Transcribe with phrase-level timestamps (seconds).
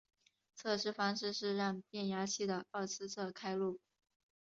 [0.55, 3.79] 测试方式是让变压器的二次侧开路。